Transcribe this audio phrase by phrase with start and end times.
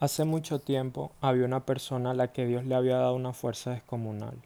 [0.00, 3.72] Hace mucho tiempo había una persona a la que Dios le había dado una fuerza
[3.72, 4.36] descomunal.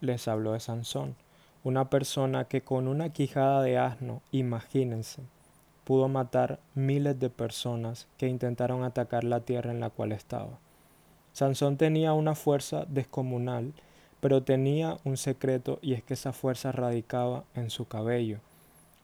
[0.00, 1.16] Les habló de Sansón,
[1.64, 5.20] una persona que con una quijada de asno, imagínense,
[5.84, 10.58] pudo matar miles de personas que intentaron atacar la tierra en la cual estaba.
[11.34, 13.74] Sansón tenía una fuerza descomunal,
[14.20, 18.38] pero tenía un secreto y es que esa fuerza radicaba en su cabello.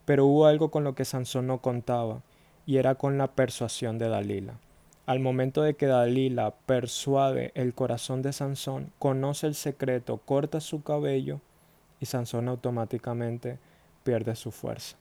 [0.06, 2.22] Pero hubo algo con lo que Sansón no contaba,
[2.64, 4.54] y era con la persuasión de Dalila.
[5.11, 10.84] Al momento de que Dalila persuade el corazón de Sansón, conoce el secreto, corta su
[10.84, 11.41] cabello
[11.98, 13.59] y Sansón automáticamente
[14.05, 14.96] pierde su fuerza.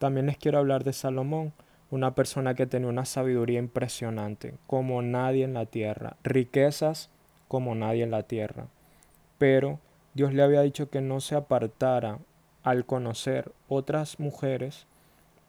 [0.00, 1.52] También les quiero hablar de Salomón,
[1.92, 7.08] una persona que tenía una sabiduría impresionante, como nadie en la tierra, riquezas
[7.46, 8.66] como nadie en la tierra.
[9.38, 9.78] Pero
[10.12, 12.18] Dios le había dicho que no se apartara
[12.64, 14.88] al conocer otras mujeres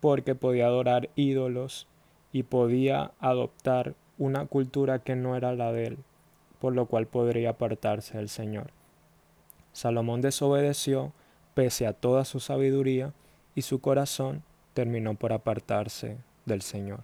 [0.02, 1.88] porque podía adorar ídolos
[2.31, 5.98] y podía adoptar una cultura que no era la de él,
[6.59, 8.71] por lo cual podría apartarse del Señor.
[9.74, 11.13] Salomón desobedeció
[11.54, 13.13] pese a toda su sabiduría
[13.55, 14.43] y su corazón
[14.74, 17.02] terminó por apartarse del Señor.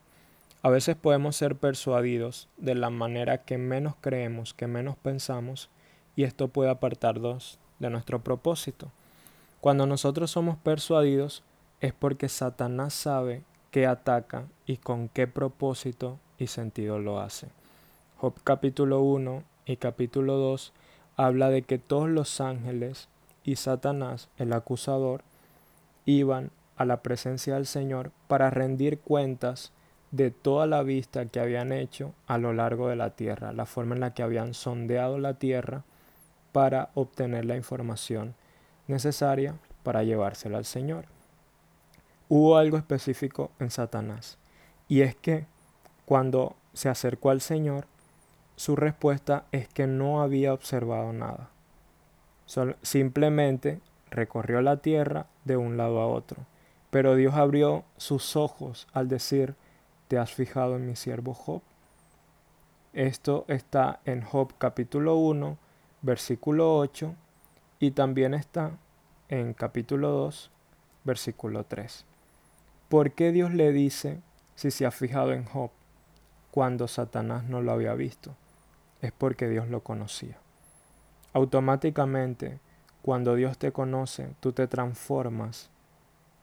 [0.61, 5.69] A veces podemos ser persuadidos de la manera que menos creemos, que menos pensamos,
[6.15, 8.91] y esto puede apartarnos de nuestro propósito.
[9.61, 11.43] Cuando nosotros somos persuadidos
[11.79, 17.47] es porque Satanás sabe qué ataca y con qué propósito y sentido lo hace.
[18.17, 20.73] Job capítulo 1 y capítulo 2
[21.15, 23.09] habla de que todos los ángeles
[23.43, 25.23] y Satanás, el acusador,
[26.05, 29.71] iban a la presencia del Señor para rendir cuentas
[30.11, 33.95] de toda la vista que habían hecho a lo largo de la tierra, la forma
[33.95, 35.83] en la que habían sondeado la tierra
[36.53, 38.35] para obtener la información
[38.87, 41.16] necesaria para llevársela al Señor
[42.29, 44.37] hubo algo específico en Satanás.
[44.87, 45.45] Y es que
[46.05, 47.85] cuando se acercó al Señor,
[48.55, 51.49] su respuesta es que no había observado nada.
[52.81, 56.45] simplemente recorrió la tierra de un lado a otro.
[56.89, 59.55] Pero Dios abrió sus ojos al decir,
[60.07, 61.61] ¿te has fijado en mi siervo Job?
[62.93, 65.57] Esto está en Job capítulo 1,
[66.01, 67.13] versículo 8,
[67.79, 68.71] y también está
[69.27, 70.49] en capítulo 2,
[71.03, 72.05] versículo 3.
[72.89, 74.21] ¿Por qué Dios le dice
[74.55, 75.71] si se ha fijado en Job
[76.51, 78.35] cuando Satanás no lo había visto?
[79.01, 80.37] Es porque Dios lo conocía.
[81.33, 82.59] Automáticamente,
[83.01, 85.69] cuando Dios te conoce, tú te transformas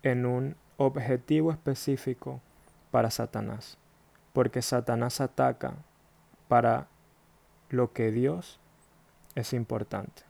[0.03, 2.41] en un objetivo específico
[2.91, 3.79] para Satanás.
[4.35, 5.75] Porque Satanás ataca
[6.49, 6.89] para
[7.71, 8.61] lo que Dios
[9.35, 10.23] es importante.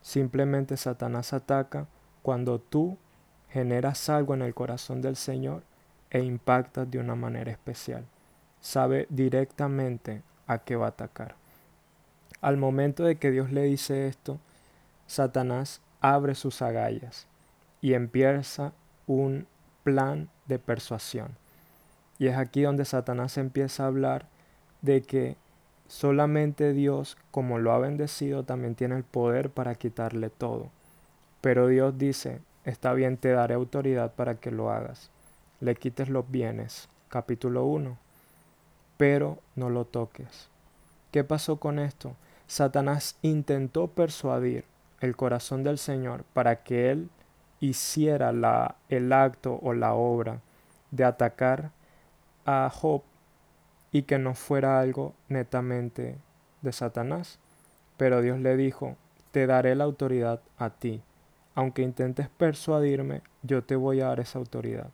[0.00, 1.86] Simplemente Satanás ataca
[2.22, 2.96] cuando tú
[3.54, 5.62] generas algo en el corazón del Señor
[6.10, 8.04] e impactas de una manera especial.
[8.60, 11.36] Sabe directamente a qué va a atacar.
[12.40, 14.40] Al momento de que Dios le dice esto,
[15.06, 17.28] Satanás abre sus agallas
[17.80, 18.72] y empieza
[19.06, 19.46] un
[19.84, 21.36] plan de persuasión.
[22.18, 24.26] Y es aquí donde Satanás empieza a hablar
[24.82, 25.36] de que
[25.86, 30.70] solamente Dios, como lo ha bendecido, también tiene el poder para quitarle todo.
[31.40, 35.10] Pero Dios dice, Está bien, te daré autoridad para que lo hagas.
[35.60, 36.88] Le quites los bienes.
[37.08, 37.98] Capítulo 1.
[38.96, 40.48] Pero no lo toques.
[41.10, 42.16] ¿Qué pasó con esto?
[42.46, 44.64] Satanás intentó persuadir
[45.00, 47.10] el corazón del Señor para que él
[47.60, 50.40] hiciera la, el acto o la obra
[50.90, 51.70] de atacar
[52.46, 53.02] a Job
[53.92, 56.16] y que no fuera algo netamente
[56.62, 57.38] de Satanás.
[57.98, 58.96] Pero Dios le dijo,
[59.32, 61.02] te daré la autoridad a ti
[61.54, 64.90] aunque intentes persuadirme, yo te voy a dar esa autoridad.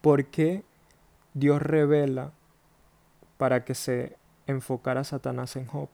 [0.00, 0.64] ¿Por qué
[1.34, 2.32] Dios revela
[3.36, 4.16] para que se
[4.46, 5.88] enfocara Satanás en Job?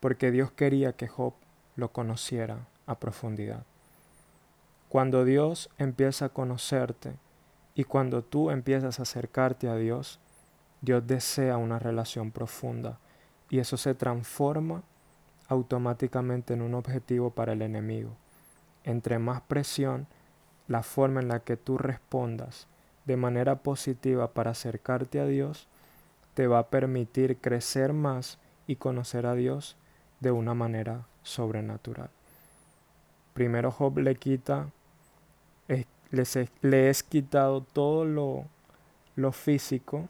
[0.00, 1.34] Porque Dios quería que Job
[1.76, 3.64] lo conociera a profundidad.
[4.88, 7.14] Cuando Dios empieza a conocerte
[7.74, 10.18] y cuando tú empiezas a acercarte a Dios,
[10.80, 12.98] Dios desea una relación profunda
[13.48, 14.82] y eso se transforma
[15.46, 18.16] automáticamente en un objetivo para el enemigo
[18.84, 20.06] entre más presión,
[20.68, 22.66] la forma en la que tú respondas
[23.04, 25.66] de manera positiva para acercarte a Dios,
[26.34, 29.76] te va a permitir crecer más y conocer a Dios
[30.20, 32.10] de una manera sobrenatural.
[33.34, 34.68] Primero Job le quita,
[36.62, 38.44] le es quitado todo lo,
[39.16, 40.08] lo físico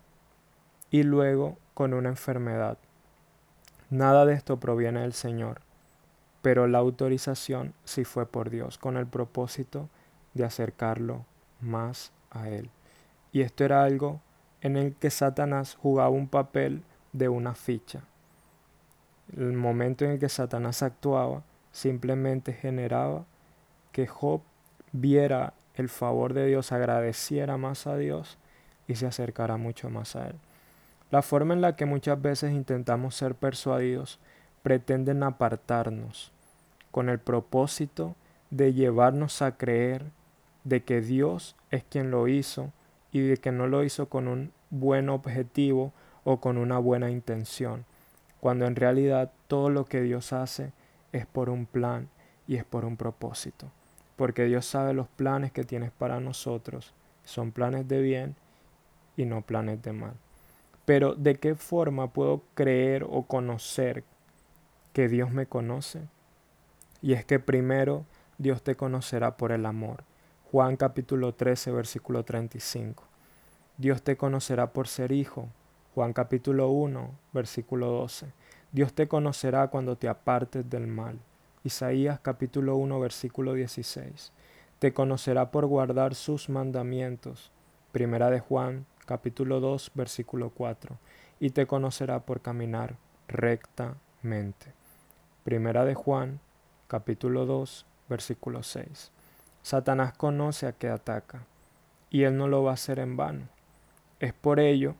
[0.91, 2.77] y luego con una enfermedad.
[3.89, 5.61] Nada de esto proviene del Señor
[6.43, 9.89] pero la autorización sí fue por Dios, con el propósito
[10.35, 11.25] de acercarlo
[11.61, 12.71] más a Él.
[13.33, 14.21] Y esto era algo
[14.61, 16.83] en el que Satanás jugaba un papel
[17.13, 18.03] de una ficha.
[19.37, 21.43] El momento en el que Satanás actuaba
[21.73, 23.25] simplemente generaba
[23.93, 24.43] que Job
[24.93, 28.39] viera el favor de Dios, agradeciera más a Dios
[28.89, 30.37] y se acercara mucho más a Él.
[31.11, 34.21] La forma en la que muchas veces intentamos ser persuadidos
[34.63, 36.33] pretenden apartarnos
[36.91, 38.15] con el propósito
[38.51, 40.05] de llevarnos a creer
[40.65, 42.73] de que Dios es quien lo hizo
[43.13, 45.93] y de que no lo hizo con un buen objetivo
[46.25, 47.85] o con una buena intención,
[48.41, 50.73] cuando en realidad todo lo que Dios hace
[51.13, 52.09] es por un plan
[52.47, 53.67] y es por un propósito,
[54.17, 56.93] porque Dios sabe los planes que tienes para nosotros,
[57.25, 58.37] son planes de bien
[59.17, 60.15] y no planes de mal.
[60.85, 64.05] Pero ¿de qué forma puedo creer o conocer
[64.93, 66.03] que Dios me conoce?
[67.03, 68.05] Y es que primero
[68.39, 70.05] Dios te conocerá por el amor.
[70.51, 73.05] Juan capítulo 13, versículo 35.
[73.79, 75.49] Dios te conocerá por ser hijo.
[75.95, 78.33] Juan capítulo 1, versículo 12.
[78.73, 81.19] Dios te conocerá cuando te apartes del mal.
[81.65, 84.33] Isaías capítulo 1, versículo 16.
[84.79, 87.53] Te conocerá por guardar sus mandamientos.
[87.93, 90.97] Primera de Juan capítulo 2, versículo 4.
[91.39, 92.97] Y te conocerá por caminar
[93.29, 94.80] rectamente.
[95.45, 96.39] Primera de Juan
[96.87, 99.11] capítulo 2, versículo 6.
[99.63, 101.47] Satanás conoce a qué ataca,
[102.11, 103.49] y él no lo va a hacer en vano.
[104.19, 104.97] Es por ello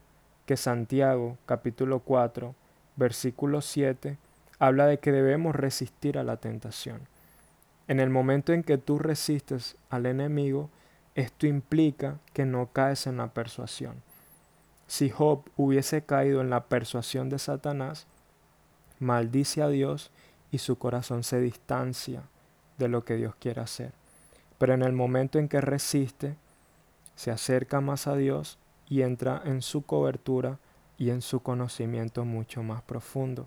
[0.47, 2.55] que Santiago, capítulo 4,
[2.97, 4.17] versículo 7,
[4.59, 7.01] habla de que debemos resistir a la tentación.
[7.87, 10.71] En el momento en que tú resistes al enemigo,
[11.17, 13.97] esto implica que no caes en la persuasión.
[14.87, 18.07] Si Job hubiese caído en la persuasión de Satanás,
[19.01, 20.11] maldice a Dios
[20.51, 22.23] y su corazón se distancia
[22.79, 23.93] de lo que Dios quiere hacer.
[24.59, 26.37] Pero en el momento en que resiste,
[27.15, 28.59] se acerca más a Dios
[28.89, 30.59] y entra en su cobertura
[30.99, 33.47] y en su conocimiento mucho más profundo.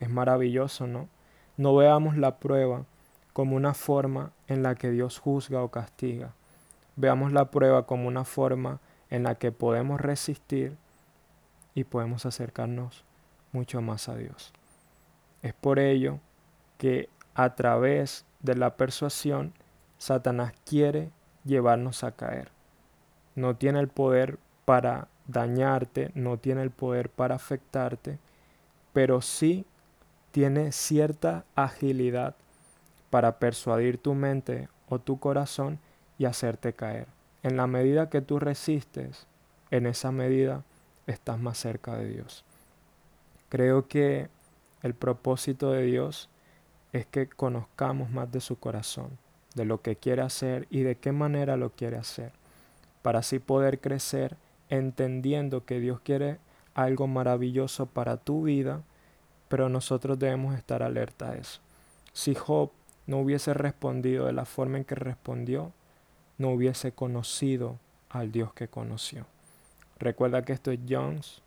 [0.00, 1.08] Es maravilloso, ¿no?
[1.56, 2.84] No veamos la prueba
[3.32, 6.32] como una forma en la que Dios juzga o castiga.
[6.96, 8.80] Veamos la prueba como una forma
[9.10, 10.76] en la que podemos resistir
[11.74, 13.04] y podemos acercarnos
[13.52, 14.52] mucho más a Dios.
[15.42, 16.18] Es por ello
[16.78, 19.52] que a través de la persuasión,
[19.98, 21.10] Satanás quiere
[21.44, 22.50] llevarnos a caer.
[23.34, 28.18] No tiene el poder para dañarte, no tiene el poder para afectarte,
[28.92, 29.66] pero sí
[30.32, 32.34] tiene cierta agilidad
[33.10, 35.78] para persuadir tu mente o tu corazón
[36.18, 37.06] y hacerte caer.
[37.42, 39.26] En la medida que tú resistes,
[39.70, 40.64] en esa medida
[41.06, 42.44] estás más cerca de Dios.
[43.48, 44.28] Creo que
[44.82, 46.28] el propósito de Dios
[46.92, 49.10] es que conozcamos más de su corazón,
[49.54, 52.32] de lo que quiere hacer y de qué manera lo quiere hacer,
[53.02, 54.36] para así poder crecer
[54.70, 56.38] entendiendo que Dios quiere
[56.74, 58.82] algo maravilloso para tu vida,
[59.48, 61.60] pero nosotros debemos estar alerta a eso.
[62.12, 62.70] Si Job
[63.06, 65.72] no hubiese respondido de la forma en que respondió,
[66.36, 67.78] no hubiese conocido
[68.10, 69.26] al Dios que conoció.
[69.98, 71.42] Recuerda que esto es Jones,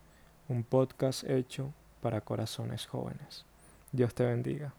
[0.50, 1.72] un podcast hecho
[2.02, 3.46] para corazones jóvenes.
[3.92, 4.74] Dios te bendiga.